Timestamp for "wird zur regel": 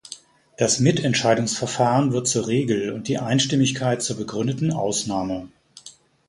2.11-2.91